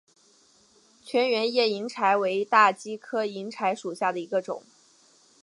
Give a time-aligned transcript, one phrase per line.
[1.05, 4.63] 全缘叶银柴为大戟科银柴属下的一个种。